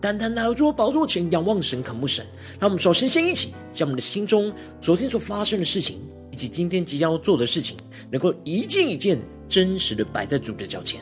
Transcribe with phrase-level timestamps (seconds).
[0.00, 2.24] 单单来到主宝座前，仰望神，渴慕神。
[2.60, 5.98] 让我们首先先一起将我们的心中昨天所发生的事情，
[6.30, 7.76] 以及今天即将要做的事情，
[8.10, 11.00] 能够一件一件真实的摆在主的脚前，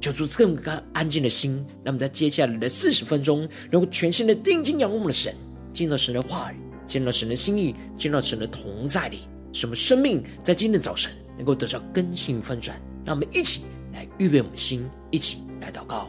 [0.00, 0.62] 求主赐我们
[0.92, 1.56] 安静的心。
[1.82, 5.34] 让我们在接下来的四十分钟，能够全心的定睛仰望我们的神，
[5.72, 6.56] 见到神的话语，
[6.86, 9.20] 见到神的心意，见到神的同在里，
[9.52, 12.80] 什么生命在今天早晨能够得到更新翻转。
[13.04, 13.62] 让我们一起
[13.94, 16.08] 来预备我们的心，一起来祷告。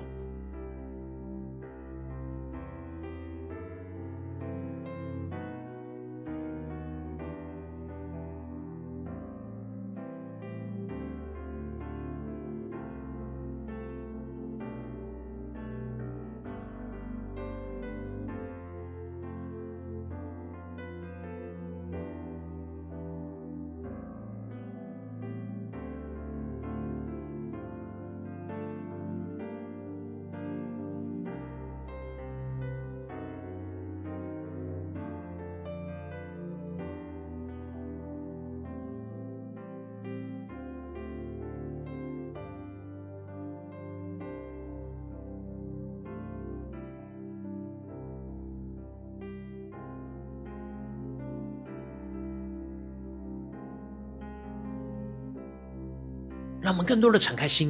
[56.67, 57.69] 让我们更多的敞开心，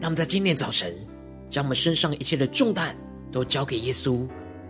[0.00, 0.96] 让我们在今天早晨
[1.48, 2.96] 将我们身上一切的重担
[3.32, 4.24] 都交给耶稣，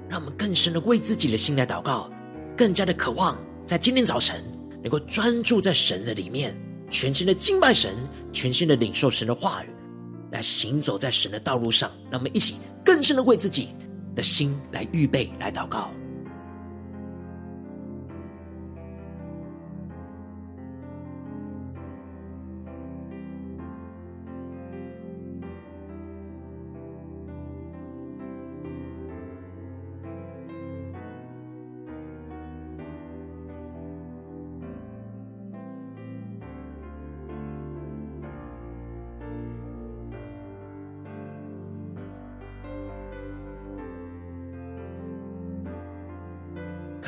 [0.08, 2.10] 让我们更深的为自己的心来祷告，
[2.56, 3.36] 更加的渴望
[3.66, 4.42] 在今天早晨
[4.82, 6.56] 能够专注在神的里面，
[6.90, 7.94] 全心的敬拜神，
[8.32, 9.66] 全心的领受神的话语，
[10.30, 11.90] 来行走在神的道路上。
[12.10, 13.68] 让我们一起更深的为自己
[14.14, 15.90] 的心来预备，来祷告。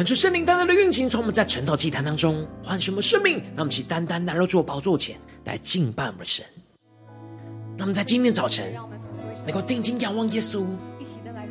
[0.04, 6.44] 恳求圣灵单单的运行，从我们在晨祷祭坛当中唤醒我们生命，让我们一起单单来到主宝座前来敬拜我们的神。
[7.74, 8.74] 让我们在今天早晨
[9.46, 10.66] 能够定睛仰望耶稣，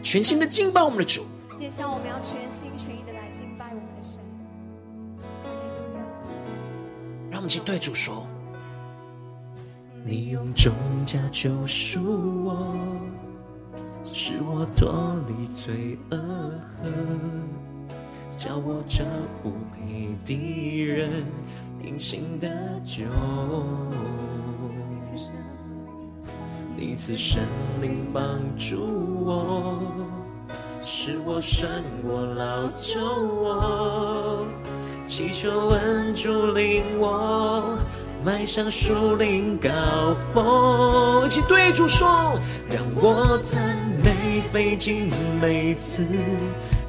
[0.04, 1.26] 全心的敬拜我们的主。
[1.58, 4.22] 接下来我们要全心全意的来敬拜我们的神。
[7.32, 8.24] 让我们一起对主说：
[10.06, 10.72] 你用重
[11.04, 12.68] 价救赎我，
[14.14, 16.92] 使我脱离罪恶河。
[18.38, 19.04] 叫我这
[19.44, 21.24] 无配的人
[21.82, 22.50] 平心的
[22.84, 23.04] 酒，
[26.76, 27.42] 你赐生
[27.80, 28.24] 命帮
[28.58, 28.76] 助
[29.24, 29.80] 我，
[30.84, 31.70] 使我胜
[32.02, 34.46] 过老旧我，
[35.06, 37.78] 祈求恩主领我
[38.26, 39.70] 迈向树林高
[40.34, 41.26] 峰。
[41.26, 42.38] 一起对主说，
[42.70, 46.06] 让我赞美费尽每次。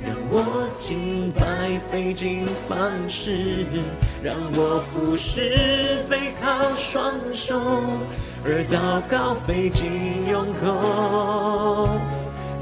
[0.06, 3.66] 让我敬白费尽方式，
[4.22, 7.60] 让我服侍非靠双手，
[8.44, 11.88] 而祷告费尽用口。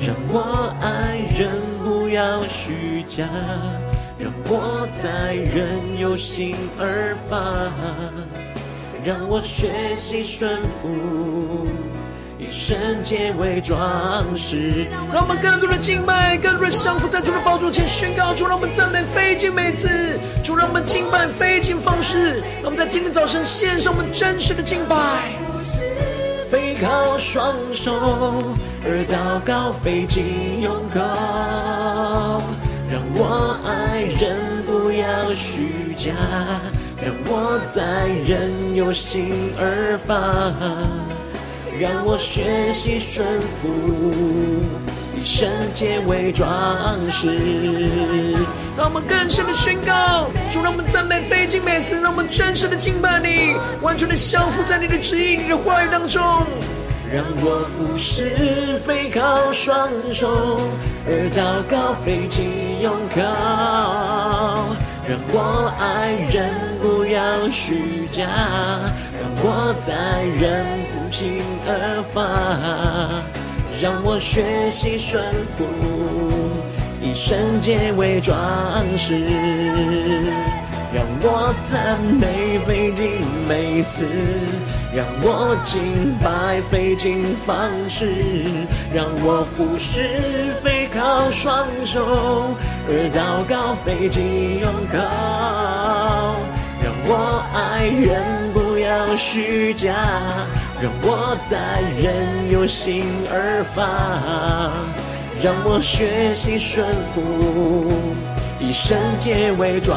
[0.05, 3.29] 让我爱人不要虚假，
[4.19, 7.71] 让我待人有心而发，
[9.05, 10.89] 让我学习顺服。
[12.53, 19.89] 圣洁为装饰，让我们更多的敬拜，更多的降服在主的宝座前宣告主，让我们赞美费尽每次，
[20.45, 24.97] 主让我们敬拜费尽方式，让我们在今天早晨献上我们真实的敬拜。
[26.51, 27.95] 非靠双手，
[28.85, 31.01] 而祷告费尽用口，
[32.91, 36.13] 让我爱人不要虚假，
[37.01, 40.53] 让我在人有心而发。
[41.83, 43.27] 让我学习顺
[43.59, 43.69] 服，
[45.17, 46.49] 以圣洁为装
[47.11, 48.37] 饰。
[48.77, 56.23] 让我们更深的宣告，主让我们赞美费尽美词，让我们真实的敬拜你，完全的降服在你的指引、你的话语当中。
[57.13, 60.61] 让我服侍非靠双手，
[61.05, 64.77] 而祷告非仅用靠。
[65.05, 66.49] 让我爱人
[66.81, 68.23] 不要虚假，
[69.19, 70.65] 让我在人
[71.13, 72.23] 不轻而发，
[73.83, 75.23] 让我学习顺
[75.53, 75.67] 服，
[77.03, 78.35] 以圣洁为装
[78.97, 79.21] 饰。
[80.91, 84.09] 让我赞美费尽每次，
[84.95, 88.15] 让我敬拜费尽方式，
[88.95, 92.57] 让我服侍非靠双手，
[92.89, 96.37] 而祷告费尽用靠。
[96.83, 99.95] 让我爱人不要虚假，
[100.83, 103.85] 让我在人有心而发，
[105.41, 107.93] 让我学习顺服。
[108.59, 109.97] 以圣洁为装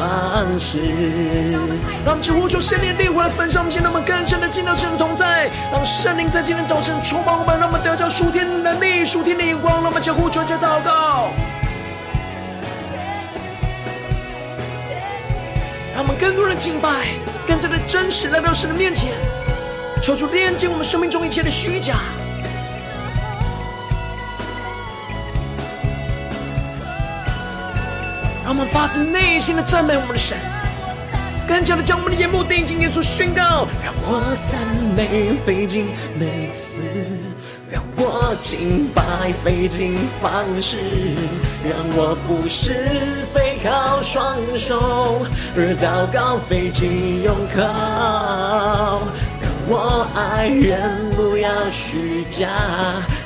[0.60, 0.78] 饰。
[2.04, 5.50] 让我们只呼求圣灵的烈火来焚烧我们，让我们更深的进到神的同在。
[5.72, 9.82] 让圣灵在今天早晨充满我们，让我们得着属天的能力、属天的眼光。
[9.82, 11.32] 让我们只呼求、加祷告。
[15.96, 17.08] 让我们更多人敬拜，
[17.44, 19.10] 更加的真实来到神的面前，
[20.02, 21.96] 求主炼净我们生命中一切的虚假。
[28.44, 30.38] 让我们发自内心的赞美我们的神，
[31.48, 34.60] 更加的将我们的眼目定睛耶稣，宣告：让我赞
[34.94, 36.78] 美费尽每次，
[37.68, 40.78] 让我敬拜费尽方式，
[41.64, 45.26] 让我服侍非靠双手，
[45.56, 49.02] 而祷告费尽用靠。
[49.68, 52.48] 我爱人不要虚假，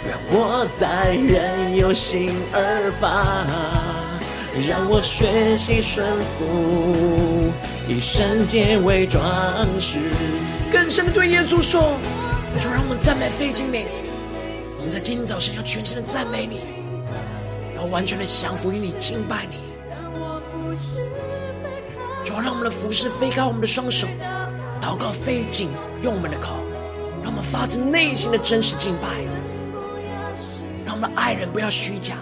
[0.08, 3.46] 让我在人有心而发。
[4.68, 6.04] 让我学习顺
[6.36, 7.52] 服，
[7.86, 9.22] 以圣洁为装
[9.78, 9.98] 饰。
[10.72, 11.94] 更深的对耶稣说
[12.58, 14.10] ：“主，让我们赞美费尽每次。
[14.78, 16.62] 我们在今天早晨要全心的赞美你，
[17.76, 19.56] 要完全的降服于你，敬拜你。
[22.24, 24.08] 主，让我们的服事非靠我们的双手，
[24.80, 25.68] 祷告费尽
[26.02, 26.54] 用我们的口，
[27.22, 29.08] 让我们发自内心的真实敬拜。
[30.84, 32.16] 让我们的爱人不要虚假。”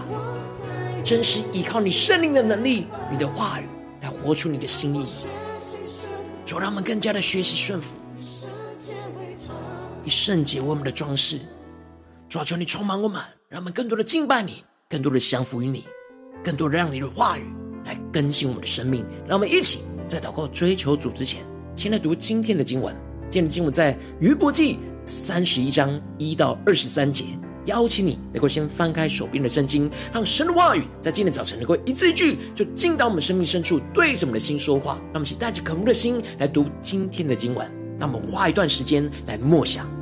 [1.04, 3.64] 真实依靠你圣灵的能力，你的话语
[4.02, 5.06] 来活出你的心意，
[6.44, 7.96] 主，让我们更加的学习顺服，
[10.04, 11.40] 以圣洁为我们的装饰。
[12.28, 15.86] 主，求你充满我们，让我们更多的敬拜你，更多的降服于你，
[16.44, 17.44] 更多的让你的话语
[17.86, 19.02] 来更新我们的生命。
[19.26, 21.42] 让我们一起在祷告追求主之前，
[21.75, 22.94] 先来读今天的经文。
[23.30, 27.25] 今天的经文在约伯记三十一章一到二十三节。
[27.66, 34.94] 邀请你能够先翻开手边的圣经，让神的话语在今天早晨能够一字一句就进到我们生命深处，对着我们的心说话。
[34.94, 39.98] 让我们请带着渴慕的心来读今天的经文，那我们花一段时间来默想。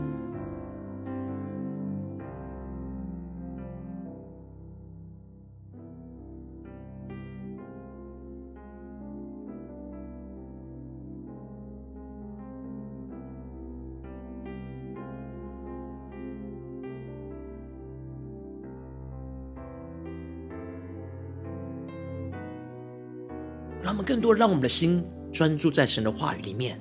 [23.87, 25.00] 让我们更多让我们的心
[25.33, 26.76] 专注在神的话语里面，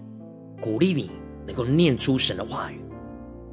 [0.60, 1.12] 鼓励你
[1.46, 2.82] 能够念出神的话语，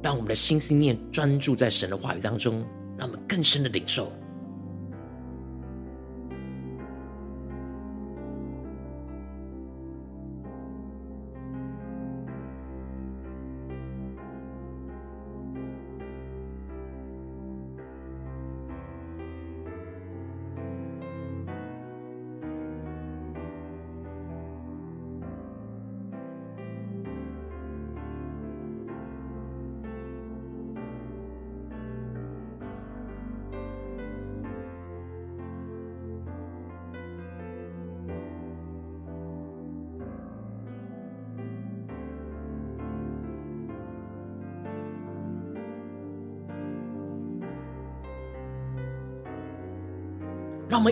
[0.01, 2.65] 让我们的心思念专注在神的话语当中，
[2.97, 4.11] 让我们更深的领受。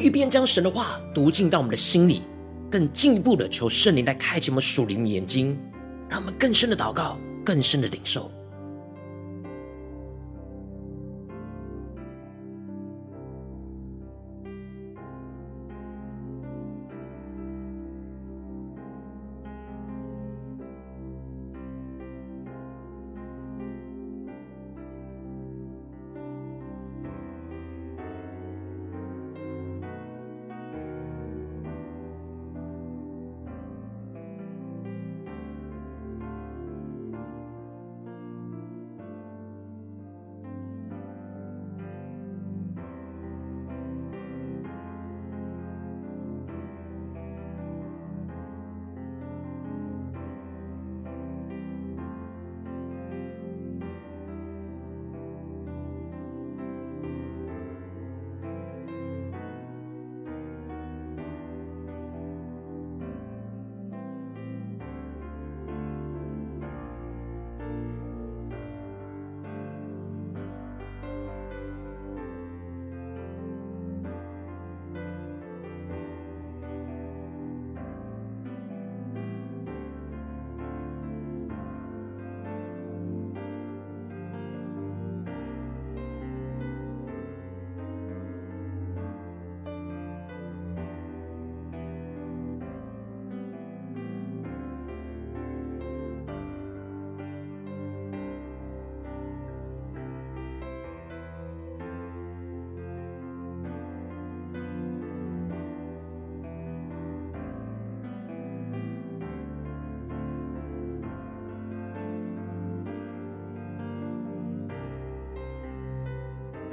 [0.01, 2.24] 一边将神的话读进到我们的心里，
[2.70, 5.58] 更进一步的求圣灵来开启我们属灵的眼睛，
[6.10, 8.31] 让我们更深的祷告，更深的领受。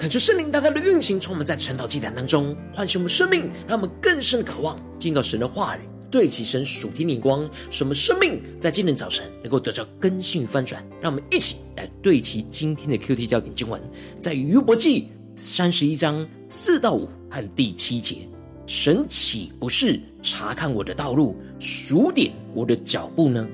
[0.09, 10.83] 恳求圣灵大大的运行，从我们在晨祷祭坛当中唤醒我们生命，让我们更深的渴望进到神的话语，对齐神属天的眼光，使我们生命在今天早晨能够得到更新翻转。
[11.03, 13.79] 让我们一起来对齐今天的 QT 焦点经文，
[14.19, 18.27] 在约伯记三十一章四到五和第七节：
[18.67, 23.47] 神岂不是查看我的道路，数点我的脚步呢？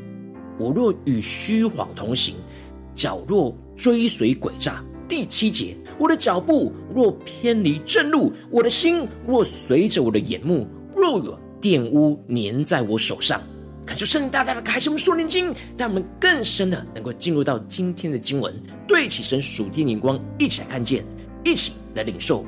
[0.56, 2.36] 我若与虚谎同行，
[2.94, 4.84] 脚若追随诡诈。
[5.06, 13.40] 第七节，我的脚步若偏离正路，我的心若随着我的眼目，若有玷污粘在我手上，
[13.84, 18.54] 恳求圣大大的开启我们属灵经，让我们更深的能够进入到今天的经文，
[18.88, 21.04] 对起神属天眼光，一起来看见，
[21.44, 22.44] 一起来领受。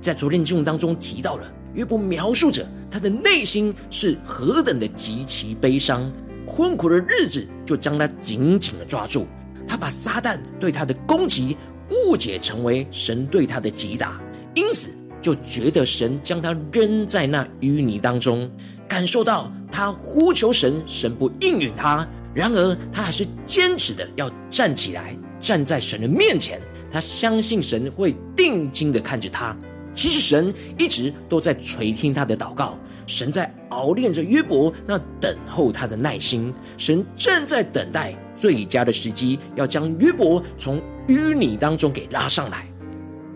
[0.00, 6.10] 在昨天经文当中提到了约伯描述着他的内心是何等的极其悲伤，
[6.46, 9.26] 困苦的日子就将他紧紧的抓住，
[9.68, 11.56] 他把撒旦对他的攻击。
[11.90, 14.20] 误解成为神对他的击打，
[14.54, 18.50] 因此就觉得神将他扔在那淤泥当中，
[18.88, 22.06] 感受到他呼求神，神不应允他。
[22.32, 26.60] 然而他还是坚持的要站起来，站在神的面前。
[26.92, 29.56] 他相信神会定睛的看着他。
[29.94, 36.54] 其实神一直都在垂听他的祷告，神在熬炼着约伯那等候他的耐心。
[36.76, 42.66] 神正在等待最佳的时机，要将约伯从淤泥当中给拉上来。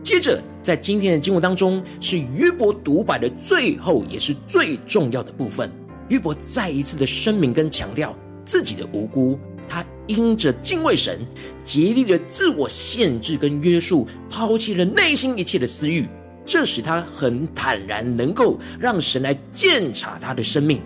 [0.02, 5.68] 接着，在今天的经文当中，是约伯独白的最后，也是最重要的部分。
[6.08, 8.14] 约伯再一次的声明跟强调
[8.44, 11.26] 自己的无辜，他因着敬畏神，
[11.64, 16.06] 竭力的自我限制跟约束，抛弃了内心一切的私欲，
[16.44, 20.80] 这使他很坦然，能够让神来鉴察他的生命。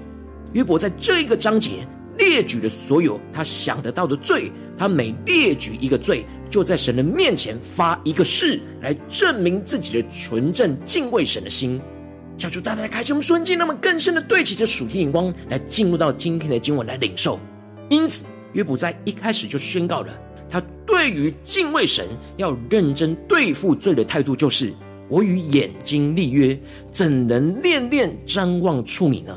[0.52, 1.86] 约伯在这一个章节
[2.18, 11.80] 列举了所有他想得到的罪，他每列举一个罪，就在神的面前发一个誓，来证明自己的纯正敬畏神的心。
[12.36, 17.38] 求主大大的开启我们顺境，那么更深的对齐着属天眼光，来进入到今天的经文来领受。
[17.88, 20.12] 因此，约伯在一开始就宣告了
[20.48, 22.06] 他对于敬畏神
[22.36, 24.72] 要认真对付罪的态度，就是
[25.08, 26.58] 我与眼睛立约，
[26.92, 29.36] 怎能恋恋张望处你呢？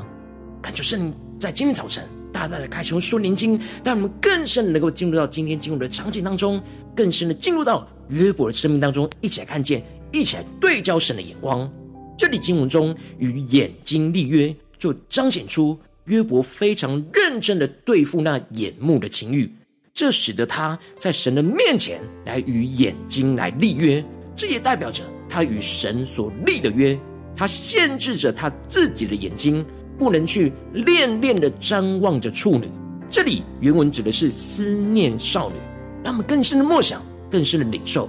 [0.60, 2.04] 感觉圣在今天早晨。
[2.42, 6.60] 大大的开启我们属灵经，让我们更深的能够进入到今天经文的场景当中，
[6.92, 9.80] 更深的进入到约伯的生命当中，一起来看见，
[10.10, 11.70] 一起来对焦神的眼光。
[12.18, 19.48] 这里经文中与眼睛立约，就彰显出约伯非常认真的对付那眼目的情欲，
[19.94, 26.98] 这使得他在神的面前来与眼睛来立约，这也代表着他与神所立的约，
[27.36, 29.64] 他限制着他自己的眼睛。
[29.98, 32.68] 不能去恋恋的张望着处女，
[33.10, 35.56] 这里原文指的是思念少女。
[36.04, 38.08] 让我们更深的默想，更深的领受。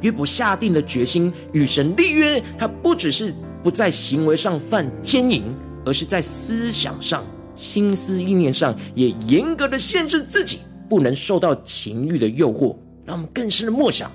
[0.00, 5.42] 约伯下定了决心与神立约，他不只是不在行为上犯奸淫，
[5.84, 12.76] 而是在思想上、心思意念上也严格的限制自己，不能受到情欲的诱惑。
[13.04, 14.10] 让我们更深的默想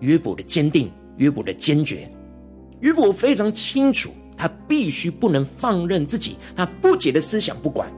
[0.00, 2.10] 约伯的坚定，约伯的坚决。
[2.80, 4.10] 约伯非常清楚。
[4.42, 7.88] 他必须不能放任自己那不解的思想不管，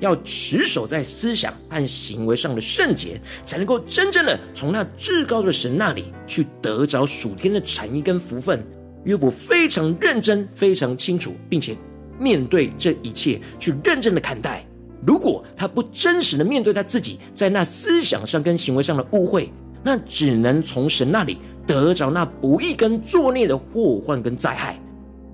[0.00, 8.60] 要持守在思想和行为上的圣洁，才能够真正的从那至高的神那里去得着属天的产业跟福分。
[9.04, 11.76] 约伯非常认真，非常清楚，并且
[12.18, 14.66] 面对这一切去认真的看待。
[15.06, 19.52] 如果他不真实的面对他自己在那思想上跟行为上的误会，
[19.84, 24.76] 那只能从神那里得着那不义跟作孽的祸患跟灾害。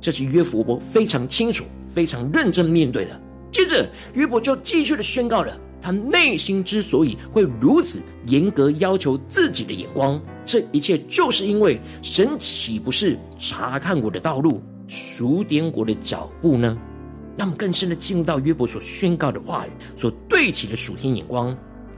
[0.09, 3.21] 这是约伯非常清楚、非常认真面对的。
[3.53, 16.75] 接着，约伯就继续的宣告了他内心之所以会如此严格要求自己的眼光，这一切就是因为神岂不是察看我的道路，数点我的脚步呢？
[17.37, 21.55] 让我们更深的进入到约伯所宣告的话语，所对齐的属天眼光。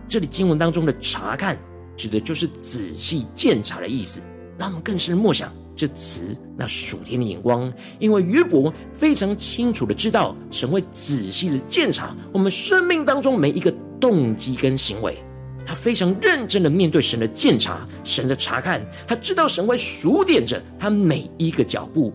[0.08, 1.56] 这里经文当中的察看，
[1.96, 4.20] 指的就是仔细鉴察的意思。
[4.58, 5.48] 让我们更深的默想。
[5.74, 15.16] 这词，那属天的眼光，因为约伯非常清楚的知道，神会仔细的鉴察我们生命当中每一个动机跟行为，
[15.64, 22.12] 他非常认真的面对神的鉴察，神的查看，他知道神会数点着他每一个脚步，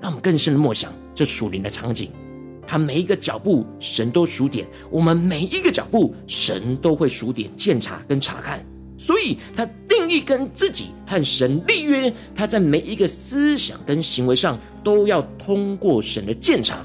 [0.00, 2.10] 让我们更深的默想这属灵的场景，
[2.66, 8.64] 他每一个脚步神都数点，我们每一个脚步神都会数点鉴察跟查看。
[9.00, 16.76] 所以，他定义跟自己和神立约，他在每一个思想跟行为上都要通过神的鉴察。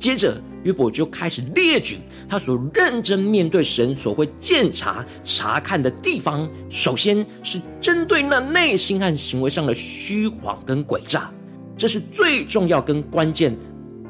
[0.00, 6.48] 接着，约伯就开始列举他所认真面对神所会检查查看的地方。
[6.70, 11.30] 首先是针对那内心和行为上的虚谎跟诡诈，
[11.76, 13.54] 这是最重要跟关键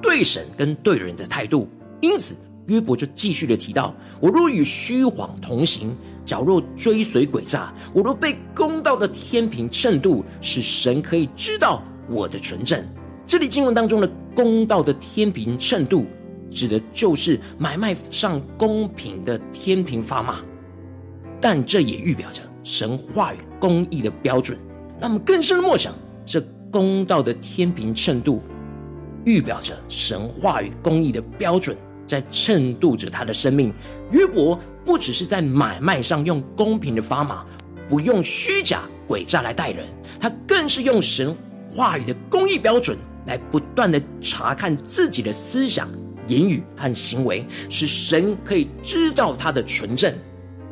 [0.01, 1.69] 对神跟对人的态度。
[2.01, 2.37] 因此，
[2.69, 5.93] 约伯就继续的提到：我若与虚谎同行，
[6.29, 12.85] 脚若追随诡诈，我若被公道的天平秤度，使神可以知道我的纯正。
[13.27, 16.05] 这里经文当中的公道的天平秤度。
[16.51, 20.41] 指的就是买卖上公平的天平砝码，
[21.41, 24.59] 但这也预表着神话语公义的标准。
[24.99, 25.93] 那么更深的默想，
[26.25, 28.43] 这公道的天平秤度，
[29.27, 31.77] 预表着神话语公义的标准，
[32.09, 33.73] 在衬度着他的生命。
[34.11, 37.45] 约伯不只是在买卖上用公平的砝码，
[37.89, 39.87] 不用虚假诡诈来待人，
[40.19, 41.37] 他更是用神
[41.71, 45.87] 话语的公义标准来不断的查看自己的思想。
[46.27, 50.13] 言语和行为，使神可以知道他的纯正。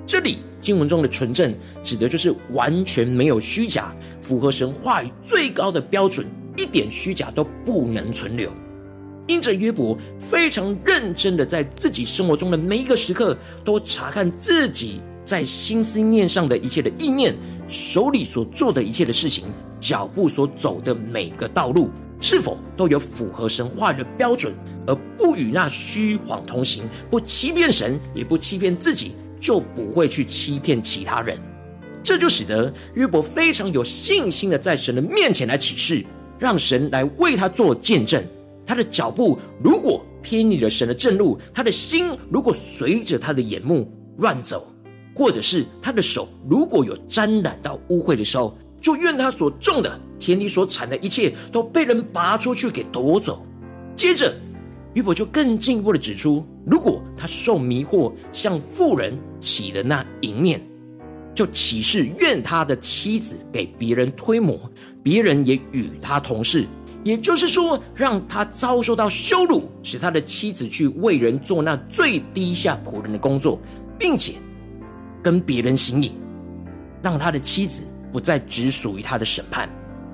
[0.07, 6.27] 这里经文中的纯正，指的就是完全没有虚假，符合神话语最高的标准，
[6.59, 8.53] 一点虚假都不能存留。
[9.27, 17.35] 因着约伯非常认真的在自己生活中的每一个时刻，都查看自己在心思念上的一切的意念，
[17.67, 19.45] 手里所做的一切的事情，
[19.81, 24.55] 脚步所走的每个道路，是否都有符合神话的标准。
[24.89, 31.37] 而不与那虚谎同行，不欺骗神，也不欺骗自己，就不会去欺骗其他人。
[32.05, 36.07] 这就使得约伯非常有信心的在神的面前来起誓，
[36.39, 38.23] 让神来为他做见证。
[38.67, 44.67] 他的脚步如果偏离了神的正路，他的心如果随着他的眼目乱走，
[45.15, 53.47] 或者是他的手如果有沾染到污秽的时候，就愿他所种的田里所产的一切都被人拔出去给夺走。
[53.95, 54.35] 接着。
[54.95, 60.59] 约伯就更进一步的指出，如果他受迷惑，向妇人起的那淫念，
[61.35, 64.59] 就起誓愿他的妻子给别人推磨，
[65.03, 66.65] 别人也与他同事，
[67.07, 73.61] 也就是说，让他遭受到羞辱，使他的妻子去为人做那最低下仆人的工作，
[73.97, 74.33] 并且
[75.23, 76.11] 跟别人行淫，
[77.01, 79.69] 让他的妻子不再只属于他的审判，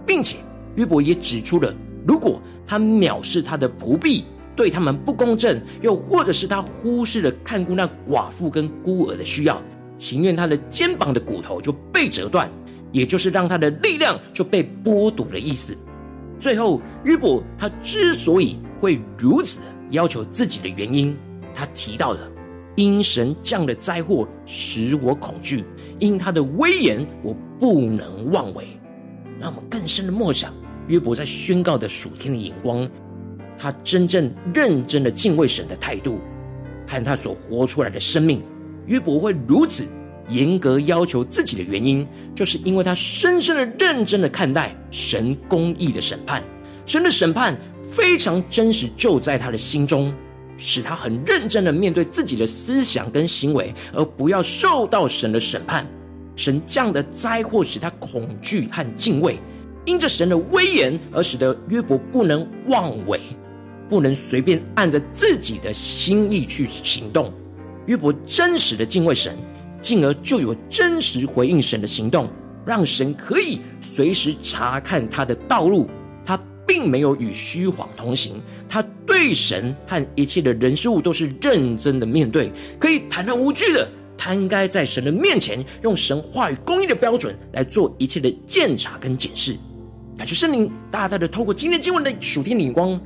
[0.07, 0.37] 并且
[0.77, 1.75] 约伯也指出了，
[2.07, 4.23] 如果他藐视他的仆婢。
[4.55, 9.63] 对他们不公正，又或者是他忽视了看顾那寡妇跟孤儿的需要，
[9.97, 12.51] 情愿他的肩膀的骨头就被折断，
[12.93, 15.75] 也就是让他的力量就被剥夺的意思。
[16.43, 21.17] 最后，约伯他之所以会如此要求自己的原因，
[21.55, 22.29] 他提到了
[22.75, 25.65] 因神降的灾祸使我恐惧，
[26.01, 28.67] 因他的威严我不能妄为。
[29.39, 30.53] 让我们更深的默想
[30.89, 32.91] 约伯在宣告的属天的眼光。
[33.57, 36.19] 他真正认真的敬畏神的态度，
[36.89, 38.43] 和他所活出来的生命，
[38.87, 39.87] 约伯会如此
[40.29, 46.43] 严格要求自己的原因，就是因为他深深的认真的看待神公义的审判，
[46.87, 50.15] 神的审判非常真实，就在他的心中，
[50.57, 55.87] 使他很认真的面对自己的思想跟行为，而不要受到神的审判。
[56.35, 59.39] 神降的灾祸使他恐惧和敬畏，
[59.85, 63.21] 因着神的威严而使得约伯不能妄为。
[63.91, 67.31] 不能随便按着自己的心意去行动。
[67.85, 69.37] 约伯真实的敬畏神，
[69.83, 72.31] 进而就有真实回应神的行动，
[72.65, 75.91] 让神可以随时查看他的道路。
[76.25, 89.57] 他并没有与虚谎同行，他对神和一切的人事物都是认真的面对，可以坦然无惧的摊开在神的面前，用神话语公义的标准来做一切的检查跟检视。
[90.17, 92.99] 感谢圣灵大大的透过今天经文的属天领光。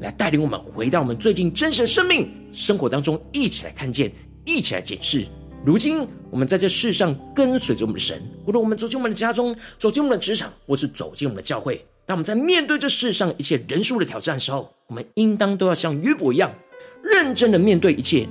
[0.00, 4.10] 来带领我们回到我们最近真实的生命生活当中，一起来看见，
[4.44, 5.24] 一起来检视。
[5.64, 16.52] 如今我们在这世上跟随着我们的神，无论我们走进我们的家中，走进我们的职场，或是走进我们的教会，当我们在面对这世上一切人数的挑战时候，我们应当都要像约伯一样，
[17.00, 18.26] 认真的面对一切，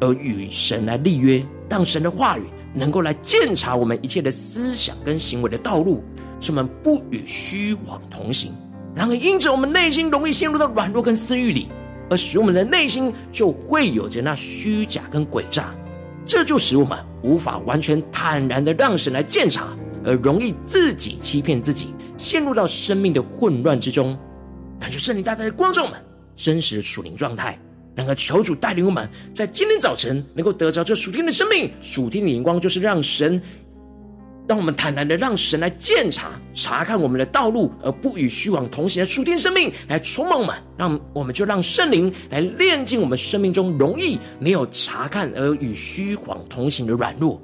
[0.00, 2.42] 而与神来立约，让神的话语
[2.74, 6.04] 能够来鉴察我们一切的思想跟行为的道路，
[6.40, 8.52] 使我们不与虚谎同行。
[8.94, 11.68] 然而，因着我们内心容易陷入到软弱跟私欲里，
[12.10, 15.74] 而使我们的内心就会有着那虚假跟诡诈，
[16.30, 24.16] 这就使我们无法完全坦然的让神来鉴察，而容易自己欺骗自己，陷入到生命的混乱之中。
[24.78, 25.98] 感谢圣灵大大的光照我们
[26.36, 27.58] 真实的属灵状态，
[27.96, 33.42] 然后求主带领我们在今天早晨能够得着这属天的生命，属天的眼光，就是让神
[34.48, 40.56] 让我们坦然的让神来鉴察、查看我们的道路，而不与虚谎同行的属天生命来充满我们。
[40.76, 47.40] 让我们就让圣灵来炼净我们生命中容易没有查看而与虚谎同行的软弱。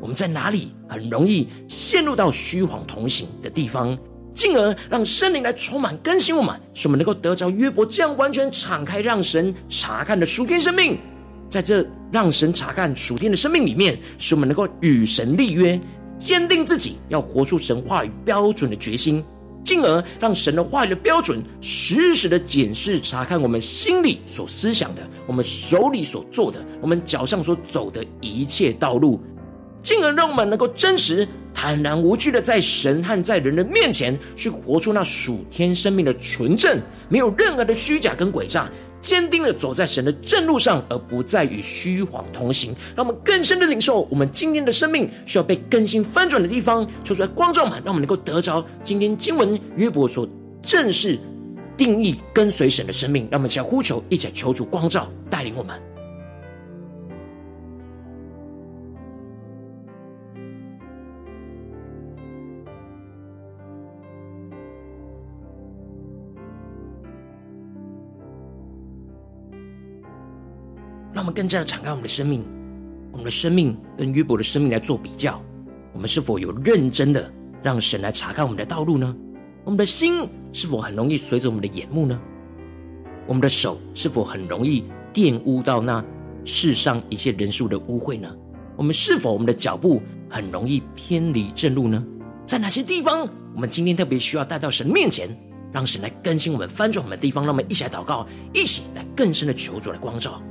[0.00, 3.96] 我们在哪里很容易陷入到虚谎同行的地方，
[4.34, 10.98] 进而让圣灵来充满更新我们，使我们能够得着约伯这样完全敞开让神查看的属天生命。
[11.48, 15.80] 在这让神查看属天的生命里面，使我们能够与神立约。
[16.22, 19.24] 坚定自己要活出神话语标准的决心，
[19.64, 29.20] 进而让神的话语的标准实时的检视查看我们心里所思想的，我们手里所做的，我们脚上所走的一切道路，
[29.82, 38.70] 进而让我们能够真实、坦然无惧的在神和在人的面前去活出那属天生命的纯正，没有任何的虚假跟诡诈。
[39.02, 42.74] 坚定的走在神的正路上，而不再与虚谎同行。
[42.94, 50.26] 让我们更深的领受，我们今天的生命需要被更新翻转的地方，求出来光照们，让我们能够得着今天经文约伯所
[50.62, 51.18] 正式
[51.76, 53.26] 定义跟随神的生命。
[53.30, 55.91] 让我们一起来呼求，一起来求主光照带领我们。
[71.32, 72.44] 更加的敞开我们的生命，
[73.10, 75.42] 我们的生命跟约伯的生命来做比较，
[75.92, 79.14] 我们是否有认真的让神来查看我们的道路呢？
[79.64, 82.20] 我们的心是否很容易随着我们的眼目呢？
[83.26, 86.04] 我们的手是否很容易玷污到那
[86.44, 88.28] 世上一切人数的污秽呢？
[88.76, 92.04] 我们是否我们的脚步很容易偏离正路呢？
[92.44, 95.28] 在哪些地方，我们今天特别需要带到神面前，
[95.72, 97.44] 让神来更新我们、翻转我们的地方？
[97.44, 100.42] 让我们一起来祷告，一起来更深的求主来光照。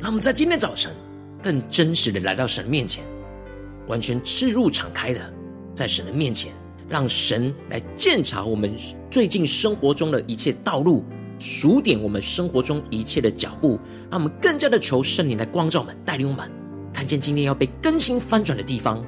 [0.00, 0.90] 让我们在今天早晨
[1.42, 3.04] 更真实的来到神面前，
[3.86, 5.20] 完全赤入敞开的
[5.74, 6.50] 在神的面前，
[6.88, 8.74] 让神来鉴察我们
[9.10, 11.04] 最近生活中的一切道路，
[11.38, 13.78] 数点我们生活中一切的脚步，
[14.10, 16.50] 让我们更加的求圣灵来光照我们，带领我们
[16.94, 19.04] 看见今天要被更新翻转的地方。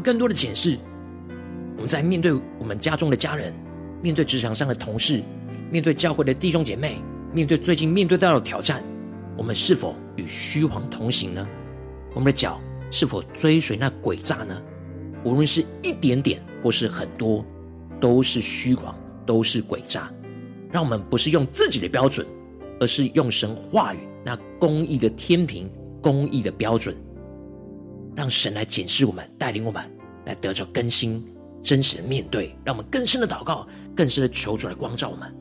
[0.00, 0.78] 更多的检视，
[1.76, 3.54] 我们在面对我们家中的家人，
[4.02, 5.22] 面对职场上的同事，
[5.70, 7.00] 面对教会的弟兄姐妹，
[7.32, 8.82] 面对最近面对到的挑战，
[9.36, 11.46] 我们是否与虚谎同行呢？
[12.14, 12.60] 我们的脚
[12.90, 14.60] 是否追随那诡诈呢？
[15.24, 17.44] 无论是一点点或是很多，
[18.00, 18.94] 都是虚谎，
[19.26, 20.10] 都是诡诈。
[20.72, 22.26] 让我们不是用自己的标准，
[22.80, 26.96] 而是用神话语那公义的天平、公义的标准。
[28.14, 29.82] 让神来检视我们，带领我们
[30.26, 31.24] 来得着更新，
[31.62, 35.34] 真实的面对，让我们更深的祷告，更深的求主来光照我们。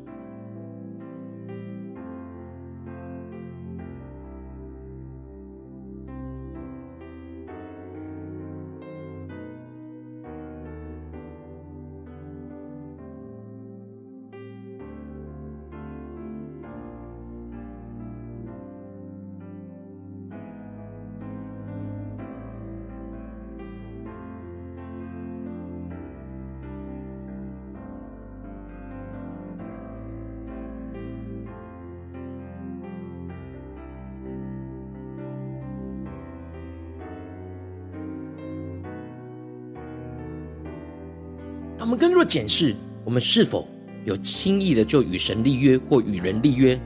[41.90, 43.68] 我们更多的检视，我们是否
[44.06, 46.80] 有轻易的就与神立约或与人立约，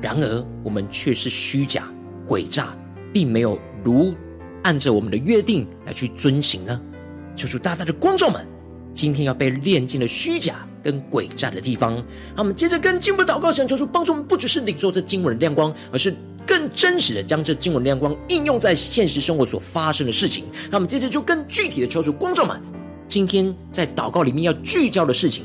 [0.00, 1.92] 然而我们却是虚假、
[2.24, 2.72] 诡诈，
[3.12, 4.14] 并没有如
[4.62, 6.80] 按着我们的约定来去遵行呢？
[7.34, 8.46] 求主大大的光照们，
[8.94, 11.96] 今天要被炼净了虚假跟诡诈的地方。
[12.36, 16.14] 那我们接着更进一步祷告，神求主帮助我们，不只是领受这经文的亮光，而是
[16.46, 20.44] 更真实的将这经文亮光应用在现实生活所发生的事情。
[20.70, 22.62] 那我们接着就更具体的求主光照们。
[23.08, 25.44] 今天在祷告里面要聚焦的事情，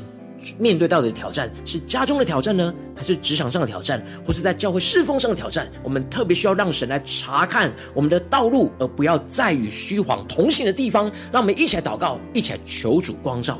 [0.58, 5.70] 面对到的挑战是家中的挑战呢，还是职场上的挑战，或是在教会侍奉上的挑战？
[5.82, 11.12] 我们特别需要让神来查看我们的道路，而不要再与虚谎同行的地方。
[11.30, 13.58] 让我们一起来祷告，一起来求主光照。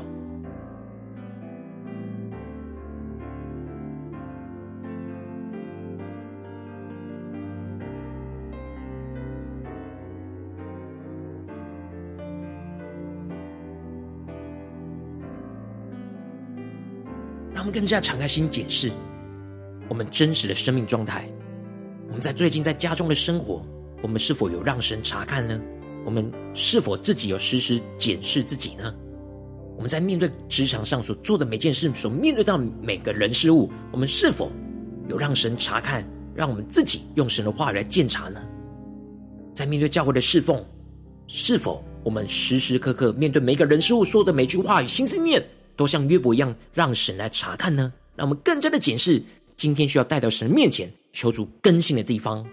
[17.61, 18.91] 让我们更加敞开心检视
[19.87, 21.29] 我们真实的生命状态。
[22.07, 23.63] 我们在最近在家中的生活，
[24.01, 25.61] 我们是否有让神查看呢？
[26.03, 28.91] 我们是否自己有时时检视自己呢？
[29.75, 34.51] 我们在面对职场上所做的每件事，所面对到每个人事物，我们是否
[35.07, 38.41] 有让神查看，让我们自己用神的话语来检查呢？
[39.53, 40.65] 在面对教会的侍奉，
[41.27, 47.91] 是否我们时时刻刻面对每个人事物说的每句话与、心思念，都像约伯一样，让神来查看呢？
[48.15, 49.21] 让我们更加的检视
[49.55, 52.45] 今天需要带到神面前求主更新的地方。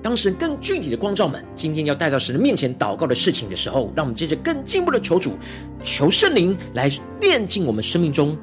[0.00, 5.36] 当神更具体的光照们，今天要带到神的面前祷告的事情的时候，让我们接着更进一步的求主，
[5.82, 8.38] 求圣灵来炼净我们生命中，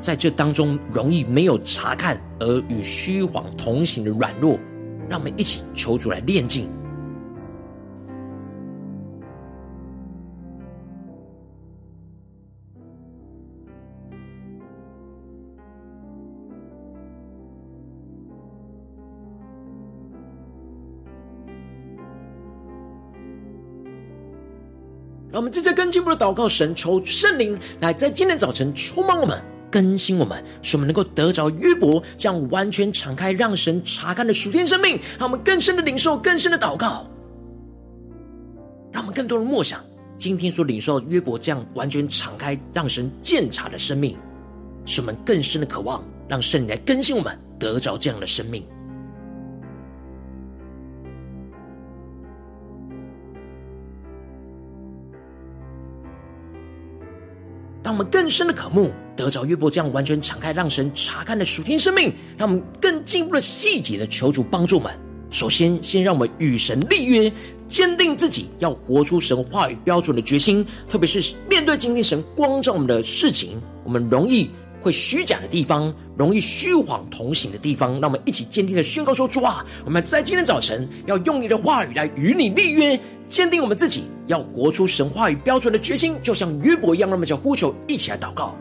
[0.00, 4.58] 在这当中容易没有查看而与虚谎同行的软弱，
[5.10, 6.68] 让我们一起求主来炼净。
[25.32, 34.98] 让我们接着更进一步的祷告，神求圣灵来在今天早晨充满我们，更新我们，使我们能够得着约伯这样完全敞开，让神查看的属天生命。
[35.18, 37.06] 让我们更深的领受，更深的祷告，
[38.92, 39.80] 让我们更多的默想
[40.18, 44.16] 今天所领受约伯这样完全敞开，让神鉴察的生命，
[44.84, 48.64] 使我们更深的渴望，让圣灵来更新我们，得着这样的生命。
[57.90, 62.14] 让我们更深的渴慕，得着约伯这样完全敞开，让神查看的属天生命。
[62.38, 64.96] 让我们更进一步的细节的求主帮助我们。
[65.28, 67.32] 首先，先让我们与神立约，
[67.66, 70.64] 坚定自己要活出神话语标准的决心。
[70.88, 74.48] 特别是面对今天神光照我们的事情，我们容易
[74.80, 82.98] 会虚假的地方，容易虚晃同行的地方，让我们一起坚定的宣告说：出啊，我们在今天早晨要用你的话语来与你立约。
[83.28, 88.56] 坚定我们自己要活出神话语标准的决心，就像约伯一样，那么就呼求，一起来祷告。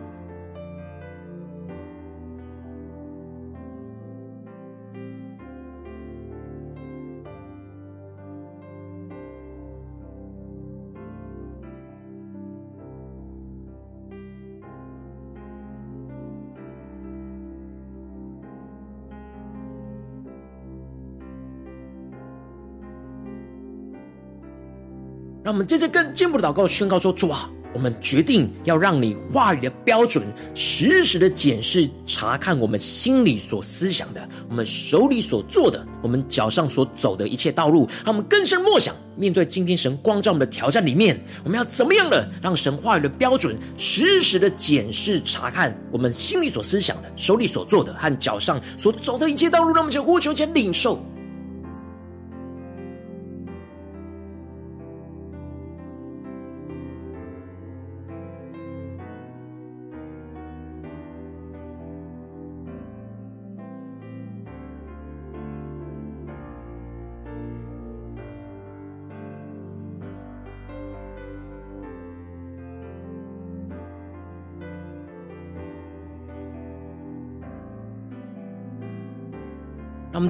[25.49, 37.89] 让我们接着更进一步的祷告，宣告说：“主啊，我们决定要让你话语的标准，时时的检视、查看我们心里所思想的，我们手里所做的，我们脚上所走的一切道路。
[38.05, 49.69] 让我们更深默想，面对今天神光照我们的挑战里面，我们要怎么样的让神话语的标准，实时的检视、查看我们心里所思想的，手里所做的和脚上所走的一切道路。
[49.69, 51.03] 让我们先呼求，先领受。”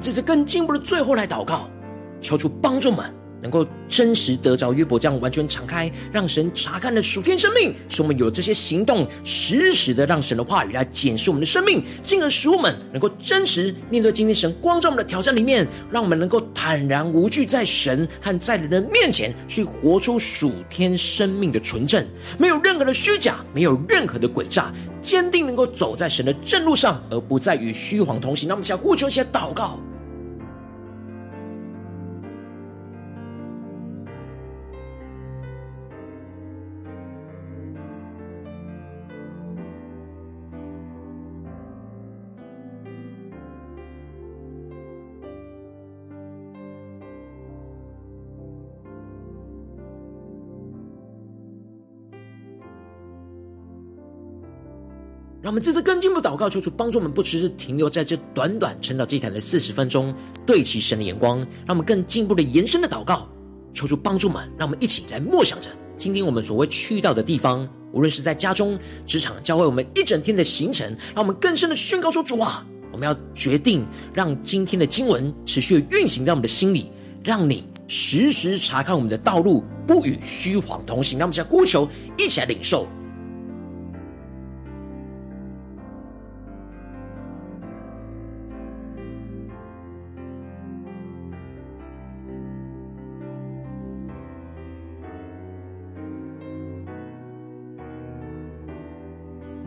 [0.00, 1.68] 们这次更进一步的最后来祷告，
[2.22, 22.02] 求主帮助我们能够真实得着约伯这样完全敞开，让神察看的属天生命，使我们有这些行动，实时的让神的话语来检视我们的生命，进而使我们能够真实面对今天神光照我们的挑战里面，让我们能够坦然无惧在神和在人的面前去活出属天生命的纯正，
[22.38, 24.72] 没有任何的虚假，没有任何的诡诈。
[25.02, 28.46] 坚定能够走在神的正路上，而不再与虚谎同行。
[28.46, 29.80] 那我们想呼求一些祷告。
[55.50, 60.14] 我们这次更进一步祷告，求主帮助我们，不只是停留在这短短晨祷祭坛的四十分钟，
[60.46, 61.38] 对齐神的眼光。
[61.38, 63.28] 让我们更进一步的延伸的祷告，
[63.74, 64.48] 求主帮助我们。
[64.56, 73.84] 让我们一起来默想着今天我们所谓去到的地方，无论是在家中、职场、教会，我们一整天的行程，让我们更深的宣告说：主啊，我们要决定
[74.14, 76.92] 让今天的经文持续运行在我们的心里，
[77.24, 81.18] 让你时时查看我们的道路，不与虚谎同行。
[81.18, 82.86] 让我们在呼求，一起来领受。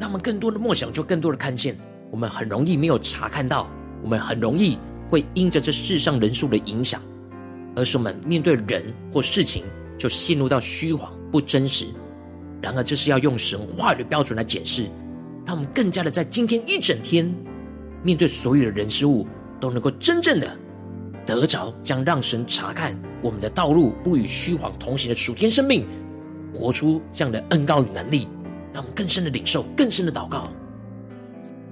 [0.03, 1.77] 他们更多的梦想，就更多的看见。
[2.11, 3.69] 我们很容易没有查看到，
[4.03, 4.77] 我们很容易
[5.09, 7.01] 会因着这世上人数的影响，
[7.73, 9.63] 而使我们面对人或事情
[9.97, 11.85] 就陷入到虚谎不真实。
[12.61, 14.83] 然而，这是要用神话语的标准来检视，
[15.45, 17.33] 让我们更加的在今天一整天
[18.03, 19.25] 面对所有的人事物，
[19.61, 20.53] 都能够真正的
[21.25, 25.87] 得着将让神查看我们的道路不与虚谎同行的属天生命，
[26.53, 28.27] 活出这样的恩膏与能力，
[28.73, 30.49] 让我们更深的领受，更深的祷告。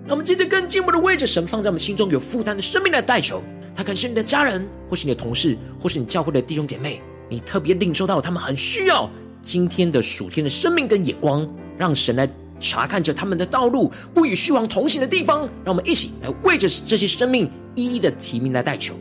[0.05, 3.41] 让我们接着更进一步的为着神放在我们心中有负担的生命来代求。
[3.75, 7.01] 他可能是你的家人，或是你的同事，或是你教会的弟兄姐妹。
[7.29, 9.09] 你特别领受到他们很需要
[9.41, 15.41] 今天的属天的生命跟眼光，让神来查看着他们的道路，不与虚妄同行的地方。
[15.63, 18.95] 让我们一起来为着这些生命一一的提名来代求。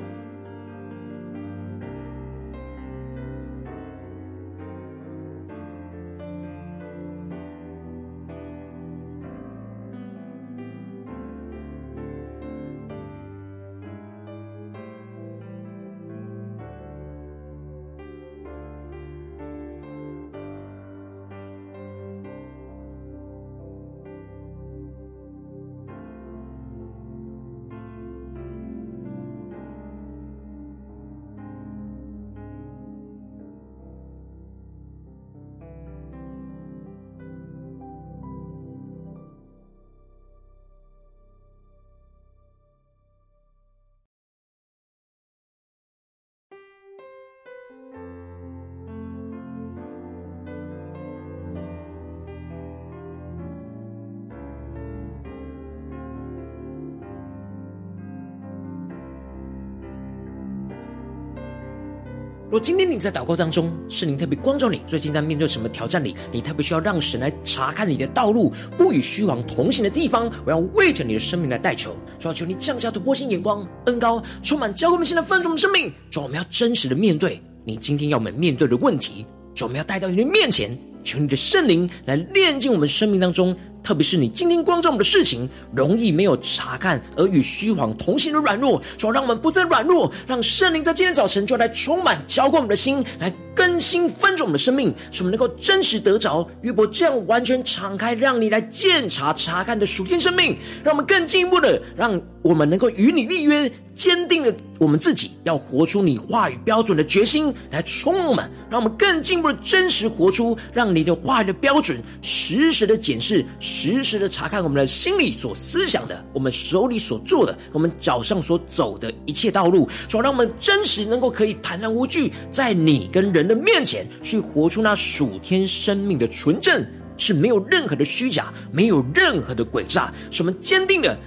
[62.51, 83.57] 若今天你在祷告当中，圣灵特别光照你，最近在面对什么挑战里，你特别需要让神来查看你的道路，不与虚谎同行的地方，我要为着你的生命来代求，主要求你降下突破性眼光，恩膏充满，教会我们现在丰盛的生命，主，我们要真实的面对你今天要我们面对的问题，主，我们要带到你的面前，求你的圣灵来炼净我们生命当中。
[83.91, 113.45] 特别是你今天光照我们的事情，容易没有查看而与虚谎同行的软弱，主要让我们不再软弱，让圣灵在今天早晨就来充满浇灌我们的心，来更新翻转我们的生命，使我们能够真实得着约伯这样完全敞开，让你来鉴察查看的属天生命，让我们更进一步的，让我们能够与你立约，坚定了我们自己要活出你话语标准的决心，来充满我们，让我们更进一步的真实活出，让你的话语的标准实时的检视。
[113.81, 126.85] 实时的查看我们的心里所思想的，我们手里所做的，我们脚上所走的一切道路，主要让我们真实能够可以坦然无惧，在你跟人的面前去活出那属天生命的纯正，
[127.17, 131.19] 是没有任何的虚假，没有任何的诡诈，是我们坚定的。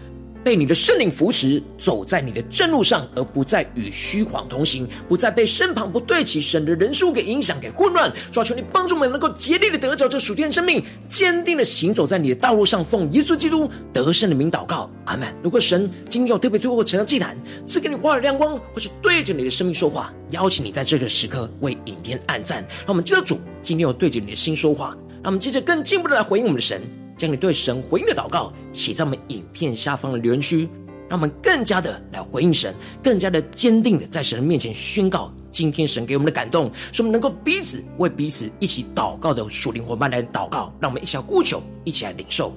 [0.43, 8.11] 被你的圣灵扶持，走在你的正路上，而不再与虚谎同行，不再被身旁不对齐神的人数给影响、给混乱。
[8.31, 15.27] 主啊，求你帮助我们，能够竭力的得着这属天的生命，坚定的行走在你的道路上，奉耶稣基督得胜的名祷告，阿门。
[15.41, 26.81] 如果神今天有特别透过成了祭坛赐给你花的亮光，或是对着你的生命说话，邀请你在这个时刻为影片按赞，让我们知道主今天有对着你的心说话，让我们接着更进一步的来回应我们的神。
[27.17, 30.67] 将你对神回应的祷告写在我们影片下方的留言区，
[31.09, 42.51] 让我们更加的来回应神，更加的坚定的在神的面前宣告今天神给我们的感动，使我们能够彼此为彼此一起祷告的属灵伙伴来祷告，让我们一起来呼求，一起来领受。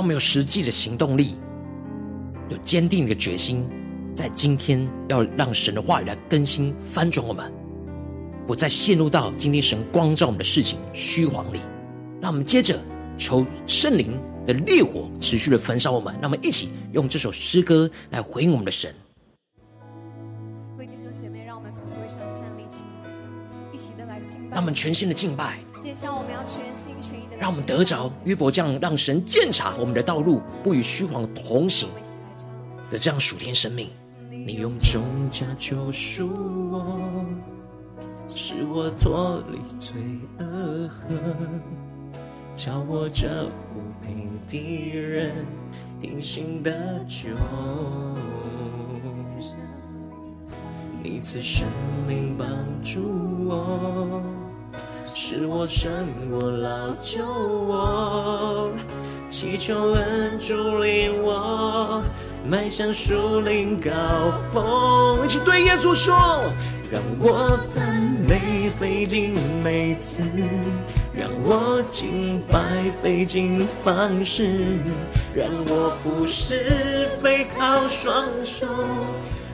[0.00, 1.36] 让我们有实际的行动力，
[2.48, 3.68] 有坚定的决心，
[4.16, 7.52] 在今天要让神的话语来更新翻转我们，
[8.46, 11.60] 不再陷入到今天神光照我们的事情虚晃里。
[12.18, 12.78] 让我们接着
[13.18, 16.14] 求圣灵的烈火持续的焚烧我们。
[16.14, 18.90] 让我们一起用这首诗歌来回应我们的神。
[20.78, 23.10] 弟兄姐妹，让我们从座位上站立起来，
[23.70, 24.48] 一起的来敬拜。
[24.52, 25.58] 让我们全新的敬拜。
[25.82, 31.88] 接下来我们要全心全意的，让我们得着约伯这样让神鉴察我们的道路，不与虚谎同行
[32.90, 33.88] 的这样属天生命。
[34.28, 36.28] 你用重价救赎
[36.70, 37.24] 我，
[38.28, 39.96] 使我脱离罪
[40.38, 41.16] 恶河，
[42.54, 44.14] 叫我这不配
[44.46, 45.46] 的人
[46.02, 46.70] 因信得
[47.08, 47.30] 救。
[51.02, 51.66] 你赐生
[52.06, 52.46] 命帮
[52.82, 53.00] 助
[53.48, 54.22] 我，
[55.22, 55.90] 使我胜
[56.30, 58.72] 过老旧我，
[59.28, 62.02] 祈求恩主领我，
[62.48, 63.90] 迈向树林高
[64.50, 65.22] 峰。
[65.22, 66.16] 一起对耶稣说：
[66.90, 70.22] 让我赞美费尽每次，
[71.12, 74.78] 让我敬拜费尽方式，
[75.34, 78.66] 让我服侍非靠双手。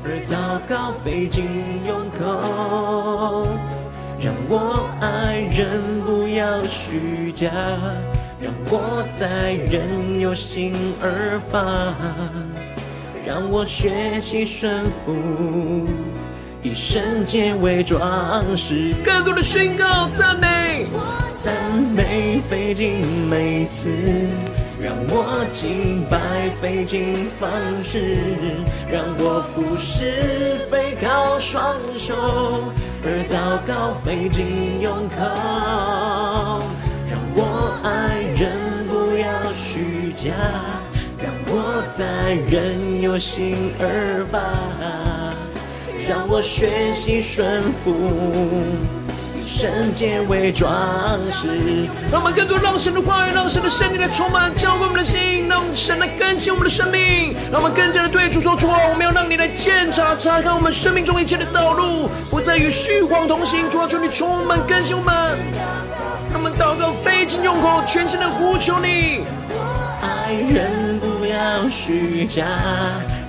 [0.05, 1.45] 而祷告费尽
[1.85, 3.49] 用口，
[4.19, 7.51] 让我爱人不要虚假，
[8.41, 11.95] 让我待人有心而发，
[13.27, 15.87] 让我学习顺服，
[16.63, 18.95] 以圣洁为装饰。
[19.05, 20.87] 更多的宣告赞美，
[21.39, 21.55] 赞
[21.95, 23.91] 美费尽每次。
[24.79, 27.51] 让我敬拜费尽方
[27.83, 28.19] 式，
[28.93, 32.15] 让我服侍非靠双手，
[33.09, 35.17] 而祷告费尽用口。
[37.09, 38.51] 让我爱人
[38.89, 40.35] 不要虚假，
[41.23, 44.41] 让我待人有心而发，
[46.09, 47.95] 让我学习顺服。
[49.47, 50.69] 圣洁为装
[51.31, 63.71] 饰，让我们更多让神的话语，让神的圣灵来充满，浇灌我们的心，让神来更新我们的生命，让我们更加的对主说主啊，我们要让你来鉴察、查看我们生命中一切的道路，不再与虚谎同行。
[63.71, 65.15] 主啊，求你充满更新我们，
[66.33, 69.25] 让我们祷告费尽用口，全心的呼求你。
[70.03, 72.45] 爱人不要虚假，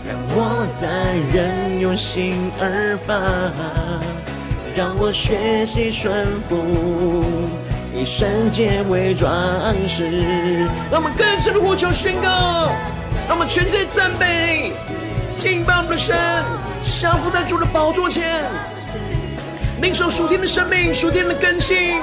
[0.03, 3.13] 让我在人用心而发。
[4.77, 7.25] 让我学习顺服，
[7.95, 9.33] 以圣洁为装
[9.87, 10.67] 饰。
[10.91, 12.69] 让我们更深的呼求宣告，
[13.27, 14.73] 让我们全心赞美，
[15.35, 16.15] 敬拜我们的神，
[16.79, 18.45] 降服在主的宝座前，
[19.81, 21.99] 领受属天的生命，属天的更新。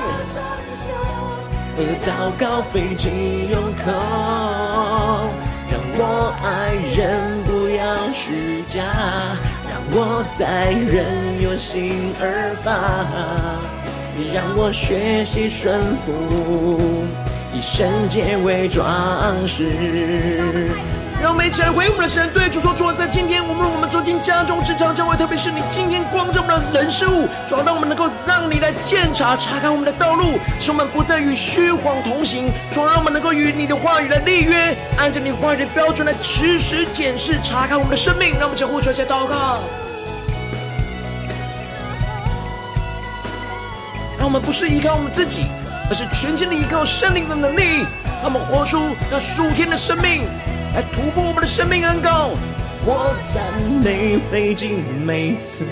[1.77, 5.31] 而祷告费尽用口，
[5.71, 8.83] 让我爱人不要虚假。
[9.97, 12.75] 我在任由心而发，
[14.35, 17.07] 让我学习顺服，
[17.55, 18.85] 以圣洁为装
[19.47, 19.71] 饰。
[21.23, 32.51] 让我们一起来回应我们的神，对主说：主啊，在今天，我们我们走进家中、职场、教会，特别是你今天光照我们的人事物，主要，让我们能够让你来鉴察、查看我们的道路，使我们不再与虚谎同行。
[32.69, 38.33] 主啊，让我们能够与你的话语来立约，按照你话语的标准来持时检视、查看我们的生命。
[38.33, 39.63] 让我们一起呼出来，祷告。
[44.25, 45.45] 让我们不是依靠我们自己，
[45.87, 47.85] 而是全心的依靠圣灵的能力。
[48.23, 50.23] 让我们活出那属天的生命，
[50.75, 52.31] 来突破我们的生命恩膏。
[52.87, 53.43] 我赞
[53.85, 55.67] 美费尽每次，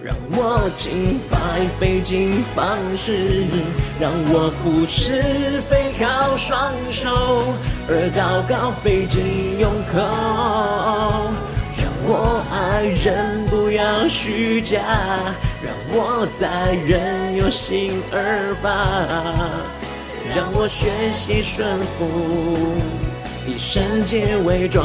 [0.00, 3.42] 让我敬拜费尽方式，
[3.98, 7.10] 让我服侍非靠双手，
[7.88, 9.98] 而祷告费尽用口。
[12.06, 14.78] 我爱人不要虚假，
[15.64, 18.68] 让我在任由心而发，
[20.36, 22.76] 让我学习顺服，
[23.48, 24.84] 以圣洁为装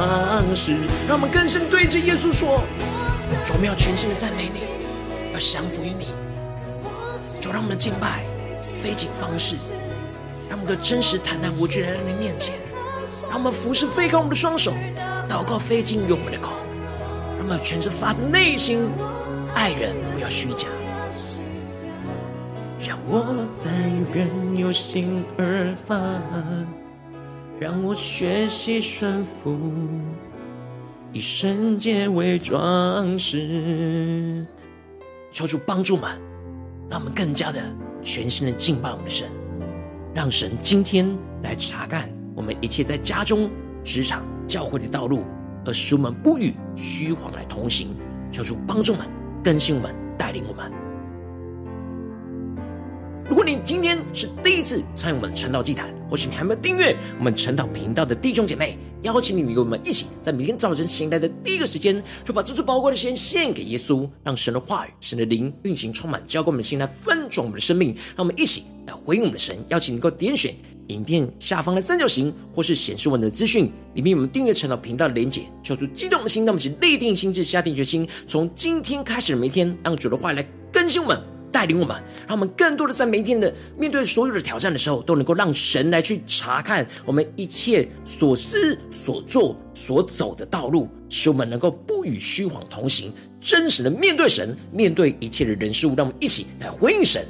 [0.55, 0.77] 饰。
[1.05, 2.63] 让我们更深对着耶稣说：
[3.45, 4.61] 主，我们要全心的赞美你，
[5.33, 6.07] 要降服于你。
[7.41, 8.23] 就让我们的敬拜
[8.81, 9.55] 费尽方式，
[10.49, 12.55] 让我们的真实坦然无惧来到你面前，
[13.29, 14.71] 让我们服侍非靠我们的双手，
[15.27, 16.53] 祷告费尽用我们的口。
[17.37, 18.89] 让我们全是发自内心
[19.55, 19.95] 爱人，
[20.29, 20.67] 虚假。
[22.79, 23.71] 让我在
[24.13, 25.97] 人有心而发，
[27.59, 29.59] 让我学习顺服，
[31.11, 34.45] 以圣洁为装饰。
[35.31, 36.09] 求主帮助们，
[36.89, 37.61] 让我们更加的
[38.01, 39.27] 全心的敬拜我们的神，
[40.13, 41.05] 让神今天
[41.43, 43.49] 来查看我们一切在家中、
[43.83, 45.25] 职场、教会的道路。
[45.65, 47.89] 而使我们不与虚谎来同行，
[48.31, 49.05] 求主帮助们、
[49.43, 50.71] 更新我们、带领我们。
[53.29, 67.95] 如果你今天是第一次参与我们晨祷祭坛，或是你还没有订阅我们晨祷频道的弟兄姐妹，邀请你与我们一起，在每天早晨醒来的第一个时间，就把这最宝贵的时间献给耶稣，让神的话语、神的灵运行充满，浇灌我们的心来分盛我们的生命。
[68.15, 69.55] 让我们一起来回应我们的神。
[69.69, 70.53] 邀请能够点选
[70.87, 81.21] 影片下方的三角形，或是显示我们的资讯里面，我们订阅成了频道的连结，求主激动的心，让我们起立定心志，下定决心，从今天开始的每一天，让主的话来更新我们。
[81.51, 93.11] 带领我们，让我们更多的在每一天的面对所有的挑战的时候，都能够让神来去查看我们一切所思所做所走的道路，使我们能够不与虚谎同行，
[93.41, 97.25] 真实的面对神，面对一切的人事物，让我们一起来回应神。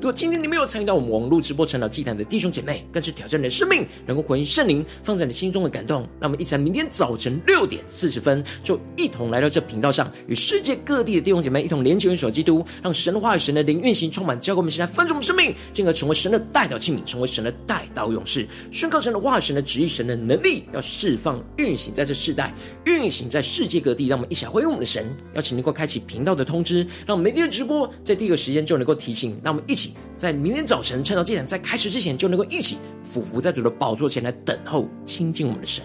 [0.00, 6.02] 如果今天你没有参与到我们网络直播晨祷祭坛的弟兄姐妹，更是挑战你的生命，能够回应圣灵放在你心中的感动。
[6.20, 24.06] 让我们一起在明天早晨六点四十分，就一同来到这频道上，与世界各地的弟兄姐妹一同连接、元首基督，让神的话语、神的灵运行充满，教给我们现在分盛的生命，进而成为神的代祷器皿，成为神的代祷勇士，宣告神的话语、神的旨意、神的能力，要释放运行在这世代，运行在世界各地。
[24.06, 29.36] 让我们一起来回应我们的神，邀请能够开启频道的通知，让我们每天的直播在第一个时间就能够提醒。
[29.42, 29.87] 让我们一起。
[30.16, 35.84] 在明天早晨，趁着祭坛在开始之前，就能够一起俯伏在主的宝座前来等候亲近我们的神。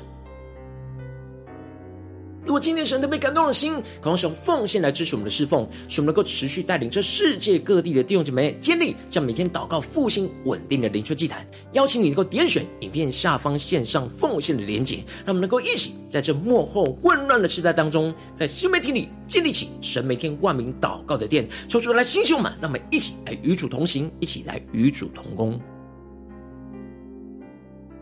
[2.46, 11.48] 如果今天神特别感动的心，渴望使用奉献来支持我们的侍奉，使我们能够持续带领这世界各地的弟兄姐妹建立这样每天祷告复兴稳定的灵修祭坛。
[11.72, 25.60] 邀请你能够点选影片下方线上奉献的连结，让我们能够一起在这幕后混乱的时代当中，在新媒体里建立起神每天万名祷告的殿，抽出来兴起我们，让我们一起来与主同行，一起来与主同工。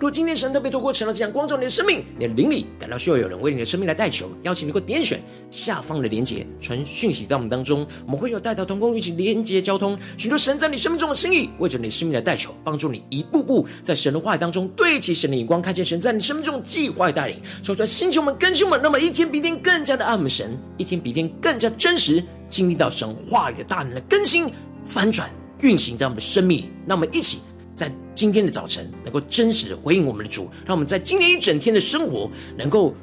[0.02, 5.22] 如果今天神特别透过成了这样光照你的生命，你的灵里感到需要有人为你的生命来代求，邀请你给我点选
[5.52, 24.49] 下方的连结，传讯息到我们当中，我们会有代祷同工一起连结交通，寻求神在你生命中的心意，为着你生命的代求，帮助你一步步在神的话语当中对齐神的眼光，看见神在你生命中的计划带领，说出来星球们更新们，那么一天比一天更加的爱我们神，一天比一天更加真实，经历到神话语的大能的更新
[24.84, 25.30] 翻转
[25.60, 27.38] 运行在我们的生命里，那么一起。
[27.76, 32.94] 在今天的早晨，能够真实的回应我们的主，让我们在今天一整天的生活，能够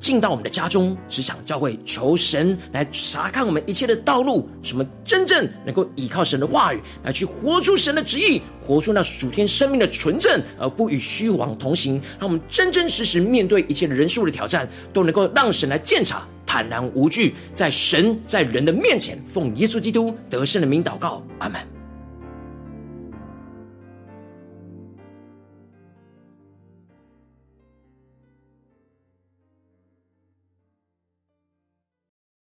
[0.00, 12.00] 进到我们的家中、职场、教会，求神来查看我们一切的道路，什么真正能够依靠神的话语，来去活出神的旨意，活出那属天生命的纯正，而不与虚妄同行。
[12.18, 21.81] 让我们真真实实面对一切人事物的挑战，都能够让神来鉴察，坦然无惧，在神在人的面前，奉耶稣基督得胜的名祷告，阿门。